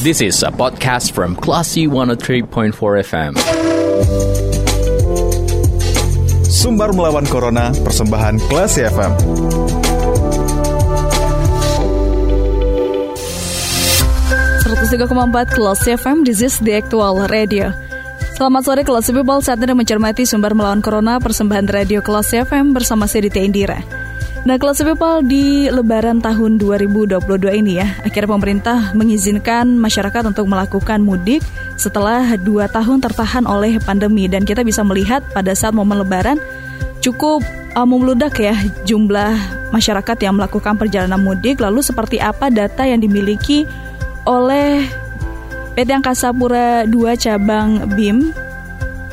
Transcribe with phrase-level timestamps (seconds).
[0.00, 2.72] This is a podcast from Classy 103.4
[3.04, 3.36] FM.
[6.48, 9.12] Sumbar melawan Corona, persembahan Classy FM.
[15.20, 17.68] empat Kelas FM, this is the actual radio.
[18.40, 23.04] Selamat sore Kelas People, saat ini mencermati sumber melawan Corona persembahan radio Kelas FM bersama
[23.04, 23.99] saya Dita Indira.
[24.40, 31.04] Nah, Kelas People di lebaran tahun 2022 ini ya, akhirnya pemerintah mengizinkan masyarakat untuk melakukan
[31.04, 31.44] mudik
[31.76, 36.40] setelah dua tahun tertahan oleh pandemi dan kita bisa melihat pada saat momen lebaran
[37.04, 37.44] cukup
[37.76, 38.56] uh, memeludak ya
[38.88, 39.36] jumlah
[39.76, 41.60] masyarakat yang melakukan perjalanan mudik.
[41.60, 43.68] Lalu seperti apa data yang dimiliki
[44.24, 44.88] oleh
[45.76, 48.32] PT Angkasa Pura II cabang BIM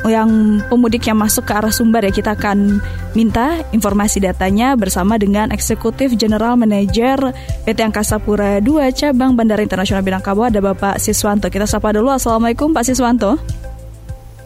[0.06, 2.78] yang pemudik yang masuk ke arah Sumbar ya kita akan
[3.18, 7.34] minta informasi datanya bersama dengan Eksekutif General Manager
[7.66, 11.50] PT Angkasa Pura II cabang Bandara Internasional Minangkabau ada Bapak Siswanto.
[11.50, 12.14] Kita sapa dulu.
[12.14, 13.34] Assalamualaikum Pak Siswanto.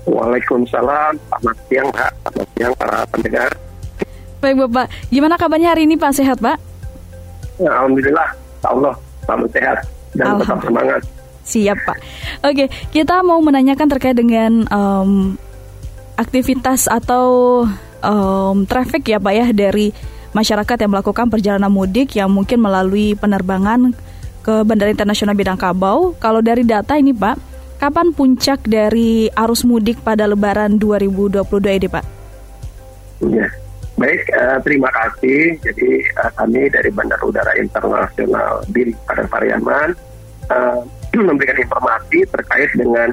[0.08, 1.20] Waalaikumsalam.
[1.20, 2.10] Selamat siang Pak.
[2.24, 3.50] Selamat siang para pendengar.
[4.42, 6.10] Baik Bapak, gimana kabarnya hari ini Pak?
[6.18, 6.58] Sehat Pak?
[7.62, 8.34] Ya, Alhamdulillah,
[8.66, 9.78] Allah selalu sehat
[10.18, 11.02] dan tetap semangat.
[11.42, 11.98] Siap Pak.
[12.46, 15.34] Oke, kita mau menanyakan terkait dengan um,
[16.14, 17.62] aktivitas atau
[18.02, 19.90] um, traffic ya Pak ya dari
[20.32, 23.92] masyarakat yang melakukan perjalanan mudik yang mungkin melalui penerbangan
[24.42, 26.14] ke Bandara Internasional Bidang Kabau.
[26.18, 27.36] Kalau dari data ini Pak,
[27.78, 32.04] kapan puncak dari arus mudik pada Lebaran 2022 ini Pak?
[33.22, 33.46] Ya,
[33.94, 34.22] baik.
[34.34, 35.58] Uh, terima kasih.
[35.62, 39.94] Jadi uh, kami dari Bandara Udara Internasional BIM pada Pariaman
[40.50, 40.82] uh,
[41.28, 43.12] memberikan informasi terkait dengan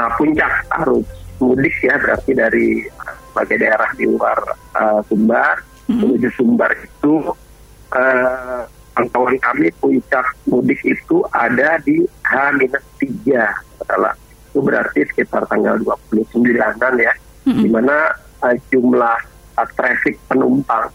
[0.00, 1.06] uh, puncak arus
[1.42, 2.68] mudik ya berarti dari
[3.34, 4.38] berbagai daerah di luar
[4.78, 5.98] uh, Sumbar mm-hmm.
[5.98, 7.14] menuju Sumbar itu
[7.92, 8.62] uh,
[8.94, 13.02] pantauan kami puncak mudik itu ada di H-3
[13.84, 14.14] salah
[14.54, 17.12] itu berarti sekitar tanggal 29-an ya
[17.50, 17.62] mm-hmm.
[17.66, 18.14] di mana
[18.46, 19.18] uh, jumlah
[19.58, 20.86] uh, traffic penumpang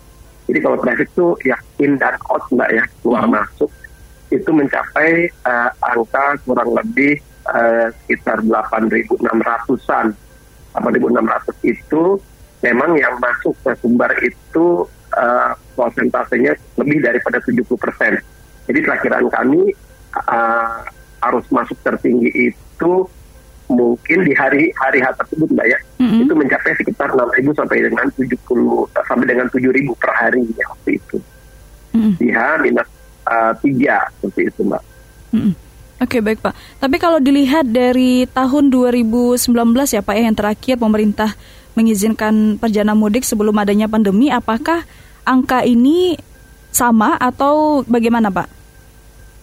[0.48, 3.36] jadi kalau traffic itu ya in dan out mbak ya keluar mm-hmm.
[3.36, 3.70] masuk
[4.30, 7.18] itu mencapai uh, angka kurang lebih
[7.50, 10.08] uh, sekitar 8.600-an.
[10.70, 12.04] 8.600 itu
[12.62, 14.86] memang yang masuk ke Sumbar itu
[15.18, 18.22] uh, persentasenya lebih daripada 70 persen.
[18.70, 19.74] Jadi perakiraan kami
[20.14, 20.86] uh,
[21.30, 22.94] arus masuk tertinggi itu
[23.70, 26.26] mungkin di hari hari H tersebut mbak ya mm-hmm.
[26.26, 28.34] itu mencapai sekitar 6.000 sampai dengan 70
[29.06, 31.18] sampai dengan 7.000 per hari ya waktu itu.
[31.94, 32.14] Mm-hmm.
[32.18, 32.90] Di H minus
[33.30, 34.82] uh, tiga seperti itu mbak.
[35.30, 35.54] Hmm.
[36.00, 36.56] Oke okay, baik Pak.
[36.80, 39.52] Tapi kalau dilihat dari tahun 2019
[39.92, 41.36] ya Pak ya yang terakhir pemerintah
[41.76, 44.88] mengizinkan perjalanan mudik sebelum adanya pandemi, apakah
[45.28, 46.16] angka ini
[46.72, 48.48] sama atau bagaimana Pak?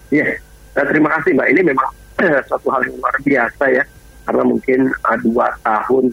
[0.09, 0.87] Iya, yeah.
[0.89, 1.49] terima kasih Mbak.
[1.53, 1.89] Ini memang
[2.49, 3.85] suatu hal yang luar biasa ya,
[4.25, 6.05] karena mungkin uh, dua tahun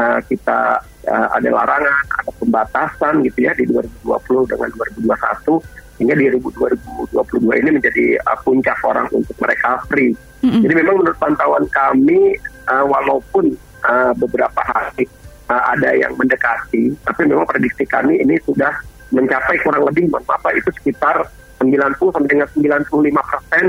[0.00, 0.80] uh, kita
[1.12, 4.68] uh, ada larangan, ada pembatasan gitu ya di 2020 dengan
[5.12, 10.12] 2021 sehingga di 2022 ini menjadi uh, puncak orang untuk mereka free.
[10.42, 10.62] Mm-hmm.
[10.66, 12.34] Jadi memang menurut pantauan kami
[12.66, 13.54] uh, walaupun
[13.86, 15.06] uh, beberapa hari
[15.48, 18.74] uh, ada yang mendekati, tapi memang prediksi kami ini sudah
[19.14, 21.22] mencapai kurang lebih apa itu sekitar
[21.62, 23.64] 90 sampai dengan 95 persen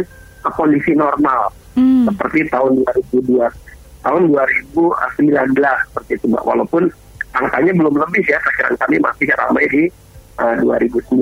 [0.53, 2.09] kondisi normal mm.
[2.09, 2.81] seperti tahun
[3.13, 3.45] 2002
[4.05, 6.83] tahun 2019 seperti itu mbak walaupun
[7.33, 9.83] angkanya belum lebih ya perkiraan kami masih ramai di
[10.37, 11.17] uh, 2019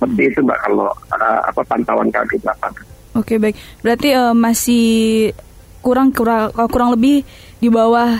[0.00, 2.56] seperti itu mbak kalau uh, apa pantauan kami mbak.
[3.12, 5.28] Oke baik, berarti uh, masih
[5.84, 7.20] kurang kurang kurang lebih
[7.60, 8.16] di bawah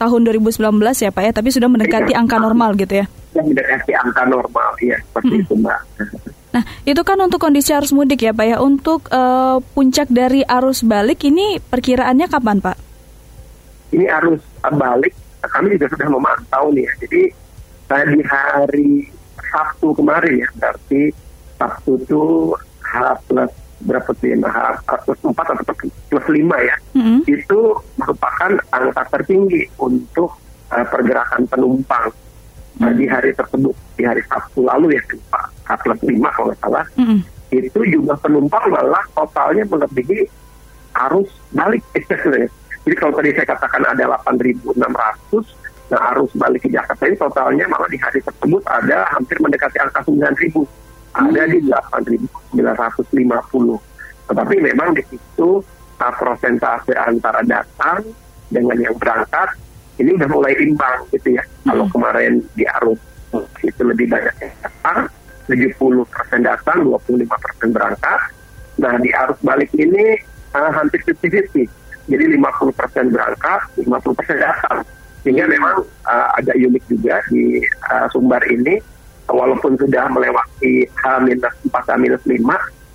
[0.00, 0.56] tahun 2019
[1.04, 3.06] ya pak ya, tapi sudah mendekati ya, angka normal gitu ya?
[3.36, 5.42] Sudah mendekati angka normal, ya seperti hmm.
[5.44, 5.80] itu mbak.
[6.48, 8.56] Nah, itu kan untuk kondisi arus mudik ya Pak ya.
[8.58, 12.76] Untuk uh, puncak dari arus balik ini perkiraannya kapan Pak?
[13.92, 15.12] Ini arus balik
[15.44, 16.92] kami juga sudah memantau nih ya.
[17.04, 17.22] Jadi
[17.92, 18.90] uh, di hari
[19.48, 21.12] Sabtu kemarin ya, berarti
[21.58, 22.22] Sabtu itu
[22.82, 22.94] H
[23.26, 24.58] plus berapa tuh ya, H
[25.06, 25.74] plus 4 atau
[26.10, 27.18] plus 5 ya, mm-hmm.
[27.30, 27.60] itu
[27.94, 30.34] merupakan angka tertinggi untuk
[30.74, 32.96] uh, pergerakan penumpang mm-hmm.
[32.98, 36.86] di hari tersebut, di hari Sabtu lalu ya, Pak, H plus 5 kalau nggak salah,
[36.98, 37.20] mm-hmm.
[37.54, 40.26] itu jumlah penumpang malah totalnya melebihi
[41.06, 41.84] arus balik.
[42.88, 44.74] Jadi kalau tadi saya katakan ada 8.600,
[45.88, 50.04] Nah arus balik ke Jakarta ini totalnya malah di hari tersebut ada hampir mendekati angka
[50.04, 50.68] 9 ribu.
[51.16, 52.52] Ada di 8.950.
[54.28, 55.64] Tetapi memang di situ
[55.98, 58.04] uh, prosentase antara datang
[58.52, 59.56] dengan yang berangkat
[59.98, 61.42] ini udah mulai imbang gitu ya.
[61.42, 61.74] Hmm.
[61.74, 63.00] Kalau kemarin di arus
[63.60, 64.98] itu lebih banyak yang datang,
[65.50, 68.20] 70 persen datang, 25 persen berangkat.
[68.78, 70.20] Nah di arus balik ini
[70.54, 71.66] uh, hampir 50-50.
[72.08, 74.80] Jadi 50% berangkat, 50% datang.
[75.26, 77.58] Sehingga memang uh, agak unik juga di
[77.90, 78.78] uh, Sumbar ini,
[79.28, 82.48] walaupun sudah melewati H-4, H-5,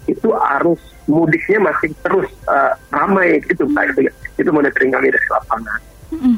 [0.09, 0.29] itu
[0.59, 3.83] arus mudiknya masih terus uh, ramai gitu Pak.
[3.95, 3.99] Itu,
[4.39, 5.79] itu monitoring kami dari lapangan.
[6.11, 6.35] Mm -mm.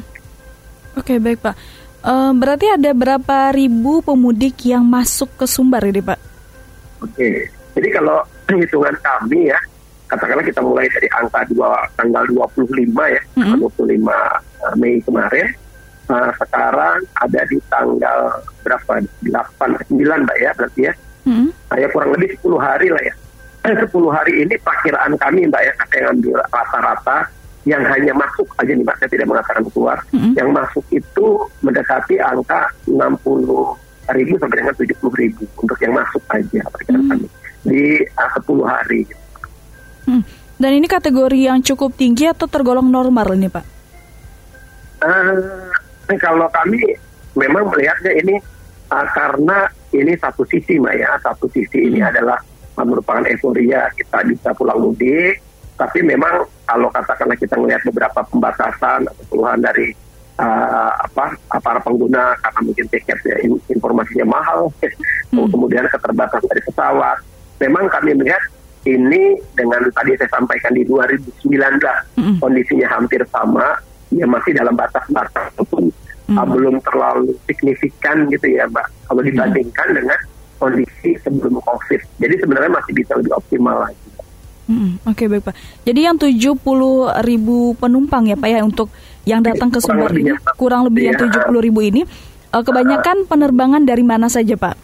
[0.95, 1.55] Oke, okay, baik Pak.
[2.05, 6.19] Uh, berarti ada berapa ribu pemudik yang masuk ke Sumbar ini Pak?
[7.01, 7.35] Oke, okay.
[7.73, 8.21] jadi kalau
[8.61, 9.59] hitungan kami ya,
[10.05, 13.57] katakanlah kita mulai dari angka dua, tanggal 25 ya, mm -hmm.
[13.57, 15.45] 25 Mei kemarin,
[16.09, 18.19] uh, sekarang ada di tanggal
[18.61, 18.93] berapa?
[19.23, 20.93] 8, 9 Mbak ya berarti ya.
[21.25, 21.49] Mm -hmm.
[21.71, 23.15] Nah, ya kurang lebih 10 hari lah ya.
[23.65, 27.17] Eh, 10 hari ini perkiraan kami Mbak ya, saya ngambil rata-rata
[27.65, 30.33] yang hanya masuk aja nih Mbak, saya tidak mengatakan keluar, mm -hmm.
[30.37, 31.27] yang masuk itu
[31.65, 33.01] mendekati angka 60
[34.13, 37.25] ribu sampai dengan 70 ribu untuk yang masuk aja perkiraan mm -hmm.
[37.25, 37.27] kami
[37.65, 39.01] di uh, 10 hari.
[40.05, 40.21] Hmm.
[40.55, 43.65] Dan ini kategori yang cukup tinggi atau tergolong normal ini Pak?
[45.03, 45.67] Uh,
[46.21, 46.81] kalau kami
[47.33, 48.35] memang melihatnya ini
[48.93, 51.87] uh, karena ini satu sisi Mbak ya, satu sisi hmm.
[51.89, 52.37] ini adalah
[52.75, 55.39] merupakan euforia kita bisa pulang mudik,
[55.79, 59.95] tapi memang kalau katakanlah kita melihat beberapa pembatasan atau keluhan dari
[60.35, 63.35] uh, apa para pengguna karena mungkin tiketnya
[63.71, 64.67] informasinya mahal,
[65.31, 65.47] hmm.
[65.47, 67.17] kemudian keterbatasan dari pesawat,
[67.63, 68.43] memang kami melihat
[68.85, 71.49] ini dengan tadi saya sampaikan di 2019
[72.21, 72.37] mm.
[72.37, 73.81] kondisinya hampir sama,
[74.13, 75.89] ya masih dalam batas-batas pun
[76.29, 76.37] mm.
[76.37, 78.85] uh, belum terlalu signifikan gitu ya, Mbak.
[79.09, 79.95] Kalau dibandingkan mm.
[80.01, 80.19] dengan
[80.57, 82.01] kondisi sebelum COVID.
[82.21, 84.07] Jadi sebenarnya masih bisa lebih optimal lagi.
[84.65, 85.55] Hmm, Oke okay, baik Pak.
[85.85, 86.57] Jadi yang 70
[87.21, 88.89] ribu penumpang ya Pak ya untuk
[89.21, 91.13] yang datang ke Sumbar ini kurang lebih ya.
[91.13, 92.01] yang 70 ribu ini
[92.49, 94.75] uh, kebanyakan penerbangan dari mana saja Pak?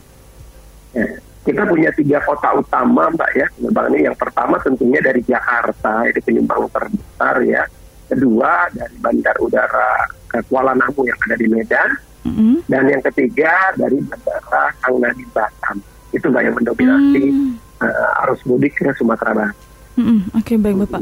[0.93, 6.05] Ya kita punya tiga kota utama mbak ya penerbangan ini yang pertama tentunya dari Jakarta
[6.05, 7.65] itu penyumbang terbesar ya
[8.11, 10.03] kedua dari bandar udara
[10.51, 11.89] Kuala Namu yang ada di Medan
[12.27, 12.55] mm-hmm.
[12.67, 15.79] dan yang ketiga dari bandara Kang Nadi Batam
[16.11, 17.51] itu mbak yang mendominasi mm.
[17.79, 19.57] uh, arus mudik ke Sumatera Barat.
[19.95, 20.19] Mm-hmm.
[20.35, 21.01] Oke okay, baik bapak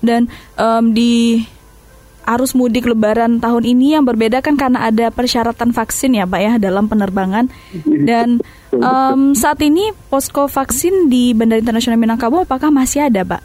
[0.00, 0.26] dan
[0.56, 1.44] um, di
[2.24, 6.52] arus mudik lebaran tahun ini yang berbeda kan karena ada persyaratan vaksin ya Pak ya
[6.60, 7.48] dalam penerbangan
[8.08, 8.38] dan
[8.76, 13.42] um, saat ini posko vaksin di Bandara Internasional Minangkabau apakah masih ada Pak?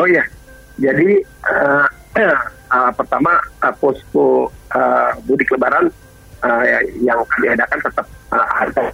[0.00, 0.26] Oh ya,
[0.80, 1.10] jadi
[1.50, 1.86] uh,
[2.70, 5.90] uh, pertama uh, posko uh, mudik lebaran
[6.42, 6.62] uh,
[7.02, 8.90] yang kami adakan tetap uh, ada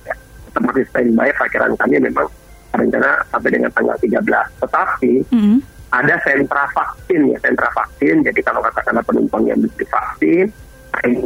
[0.49, 1.29] tetap masih standby.
[1.37, 2.29] Perkiraan kami memang
[2.71, 4.23] rencana sampai dengan tanggal 13
[4.62, 5.59] tetapi mm -hmm
[5.91, 8.23] ada sentra vaksin ya sentra vaksin.
[8.23, 10.47] Jadi kalau katakanlah penumpang yang belum divaksin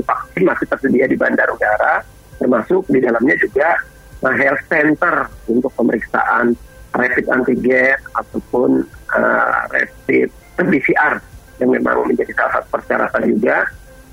[0.04, 2.00] vaksin masih tersedia di bandar udara.
[2.40, 3.76] Termasuk di dalamnya juga
[4.24, 6.56] nah, health center untuk pemeriksaan
[6.94, 8.84] rapid antigen ataupun
[9.16, 10.28] uh, rapid
[10.62, 11.12] PCR
[11.58, 13.56] yang memang menjadi salah satu persyaratan juga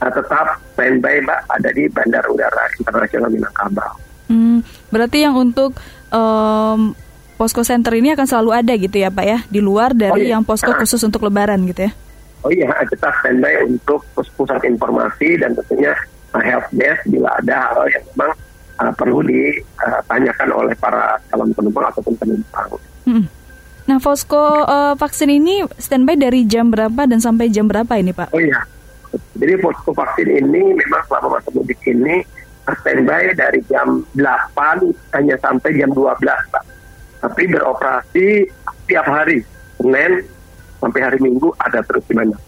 [0.01, 3.93] uh, tetap standby mbak ada di bandar udara internasional Minangkabau.
[4.31, 5.75] Hmm, berarti yang untuk
[6.13, 6.95] um,
[7.35, 10.38] posko center ini akan selalu ada gitu ya Pak ya, di luar dari oh, iya.
[10.38, 11.91] yang posko khusus untuk lebaran gitu ya?
[12.41, 15.93] Oh iya, kita standby untuk pusat informasi dan tentunya
[16.33, 18.31] uh, help desk bila ada hal yang memang
[18.81, 22.67] uh, perlu ditanyakan oleh para calon penumpang ataupun penumpang.
[23.05, 23.25] Hmm.
[23.91, 28.31] Nah, posko uh, vaksin ini standby dari jam berapa dan sampai jam berapa ini Pak?
[28.31, 28.63] Oh iya,
[29.36, 32.24] jadi posko vaksin ini memang selama masa mudik ini
[32.63, 36.63] standby dari jam 8 hanya sampai jam 12 Pak
[37.19, 38.48] tapi beroperasi
[38.88, 39.43] tiap hari
[39.75, 40.24] Senin
[40.79, 42.39] sampai hari Minggu ada terus di mana.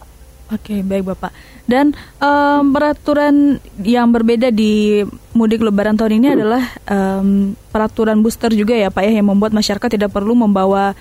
[0.48, 1.28] Oke, baik Bapak.
[1.68, 1.92] Dan
[2.24, 5.04] um, peraturan yang berbeda di
[5.36, 9.88] mudik Lebaran tahun ini adalah um, peraturan booster juga ya Pak ya yang membuat masyarakat
[9.92, 10.96] tidak perlu membawa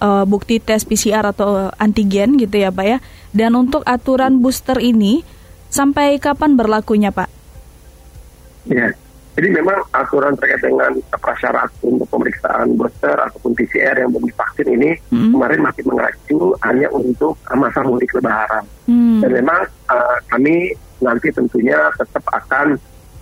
[0.00, 2.98] uh, bukti tes PCR atau antigen gitu ya Pak ya.
[3.34, 5.22] Dan untuk aturan booster ini
[5.68, 7.28] sampai kapan berlakunya Pak?
[8.68, 8.92] Ya,
[9.38, 14.90] jadi memang aturan terkait dengan prasyarat untuk pemeriksaan booster ataupun PCR yang belum divaksin ini
[15.14, 15.30] hmm.
[15.30, 18.66] kemarin masih mengacu hanya untuk masa mudik lebaran.
[18.90, 19.22] Hmm.
[19.22, 19.62] Dan memang
[19.94, 22.74] uh, kami nanti tentunya tetap akan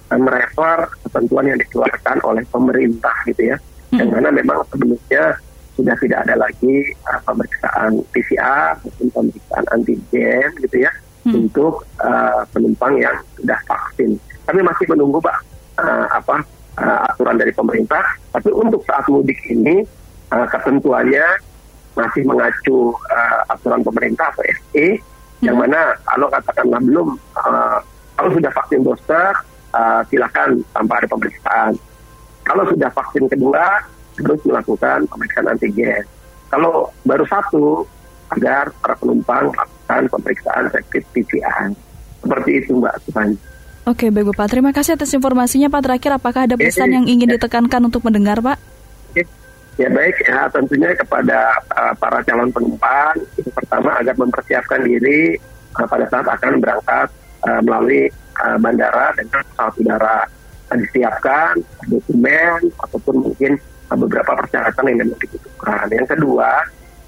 [0.09, 3.57] uh, merefer ketentuan yang dikeluarkan oleh pemerintah gitu ya.
[3.93, 4.01] Hmm.
[4.01, 5.37] Yang mana memang sebelumnya
[5.77, 10.93] sudah tidak ada lagi uh, pemeriksaan PCR maupun pemeriksaan antigen gitu ya
[11.29, 11.35] hmm.
[11.37, 14.17] untuk uh, penumpang yang sudah vaksin.
[14.49, 15.39] Kami masih menunggu Pak
[15.79, 16.37] uh, apa
[16.81, 18.03] uh, aturan dari pemerintah.
[18.33, 19.85] Tapi untuk saat mudik ini
[20.33, 21.27] uh, ketentuannya
[21.97, 25.45] masih mengacu uh, aturan pemerintah atau SE, hmm.
[25.45, 27.79] yang mana kalau katakanlah belum uh,
[28.17, 29.33] kalau sudah vaksin booster
[29.77, 31.73] uh, silakan tanpa ada pemeriksaan.
[32.47, 33.83] Kalau sudah vaksin kedua
[34.17, 36.05] terus melakukan pemeriksaan antigen.
[36.49, 37.85] Kalau baru satu
[38.33, 41.71] agar para penumpang melakukan pemeriksaan rapid PCR.
[42.25, 43.29] Seperti itu Mbak Supan.
[43.87, 44.51] Oke, baik Bapak.
[44.51, 45.83] Terima kasih atas informasinya Pak.
[45.87, 48.59] Terakhir, apakah ada pesan yang ingin ditekankan untuk mendengar Pak?
[49.77, 55.37] Ya baik, ya tentunya kepada uh, para calon penumpang, itu pertama agar mempersiapkan diri
[55.77, 57.13] uh, pada saat akan berangkat
[57.45, 58.09] uh, melalui
[58.41, 60.19] uh, bandara dengan pesawat udara.
[60.67, 63.61] Disiapkan dokumen ataupun mungkin
[63.95, 65.87] beberapa persyaratan yang memang dibutuhkan.
[65.95, 66.51] Yang kedua,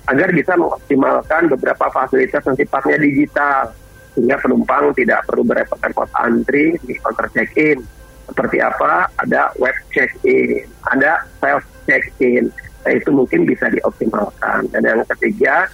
[0.09, 3.75] agar bisa mengoptimalkan beberapa fasilitas yang sifatnya digital
[4.17, 7.83] sehingga penumpang tidak perlu berepot-repot antri di counter check-in.
[8.29, 9.09] Seperti apa?
[9.25, 12.53] Ada web check-in, ada self check-in.
[12.85, 14.69] Nah, itu mungkin bisa dioptimalkan.
[14.73, 15.69] Dan yang ketiga,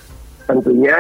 [0.47, 0.99] tentunya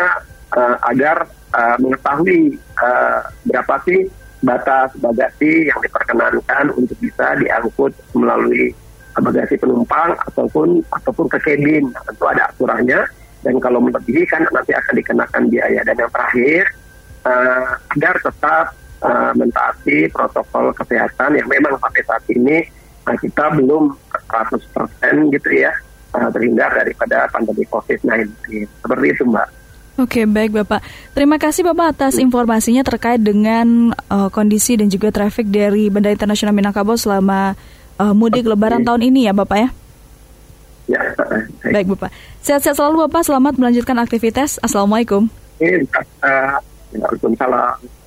[0.54, 4.08] uh, agar uh, mengetahui uh, berapa sih
[4.44, 8.76] batas bagasi yang diperkenankan untuk bisa diangkut melalui
[9.22, 11.86] bagasi penumpang ataupun ataupun ke cabin.
[11.90, 13.00] Nah, tentu ada aturannya
[13.44, 15.80] dan kalau melebihi kan nanti akan dikenakan biaya.
[15.84, 16.64] Dan yang terakhir,
[17.28, 18.64] uh, agar tetap
[19.04, 22.64] uh, mentaati protokol kesehatan yang memang sampai saat ini
[23.04, 23.92] uh, kita belum
[24.32, 25.72] 100% gitu ya
[26.16, 28.32] uh, terhindar daripada pandemi COVID-19.
[28.80, 29.48] Seperti itu Mbak.
[29.94, 30.82] Oke, baik Bapak.
[31.14, 36.50] Terima kasih Bapak atas informasinya terkait dengan uh, kondisi dan juga traffic dari Bandara Internasional
[36.50, 37.54] Minangkabau selama
[37.98, 38.46] uh, mudik.
[38.46, 39.68] Lebaran tahun ini ya Bapak ya.
[40.84, 41.72] Ya, baik.
[41.72, 42.10] baik Bapak.
[42.44, 44.60] Sehat-sehat selalu Bapak, selamat melanjutkan aktivitas.
[44.60, 45.32] Assalamualaikum.
[46.92, 48.04] Waalaikumsalam.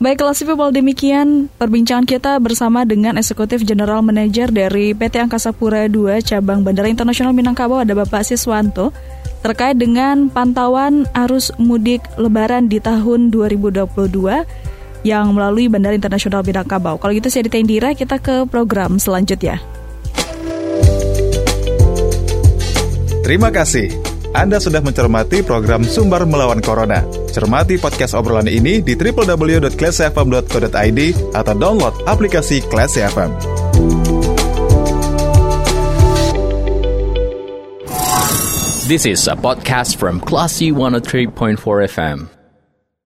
[0.00, 5.84] Baik, kelas people demikian perbincangan kita bersama dengan Eksekutif General Manager dari PT Angkasa Pura
[5.84, 8.96] II Cabang Bandara Internasional Minangkabau ada Bapak Siswanto
[9.44, 13.84] terkait dengan pantauan arus mudik lebaran di tahun 2022
[15.06, 16.98] yang melalui Bandara Internasional Minangkabau.
[17.00, 19.60] Kalau gitu saya Indira, kita ke program selanjutnya.
[23.24, 24.10] Terima kasih.
[24.30, 27.02] Anda sudah mencermati program Sumber Melawan Corona.
[27.34, 31.00] Cermati podcast obrolan ini di www.classfm.co.id
[31.34, 33.34] atau download aplikasi Class FM.
[38.90, 42.39] This is a podcast from Classy 103.4 FM.